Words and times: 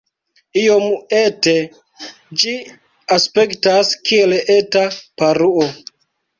Iom 0.61 0.87
ete 1.17 1.53
ĝi 2.45 2.55
aspektas, 3.19 3.95
kiel 4.11 4.37
eta 4.59 4.87
paruo. 5.23 5.71